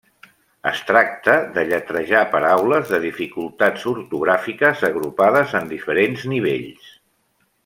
[0.69, 6.93] Es tracta de lletrejar paraules de dificultats ortogràfiques agrupades en diferents nivells.